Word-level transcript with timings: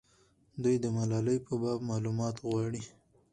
دوی 0.63 0.75
د 0.83 0.85
ملالۍ 0.95 1.37
په 1.47 1.53
باب 1.61 1.79
معلومات 1.89 2.35
غواړي. 2.45 2.83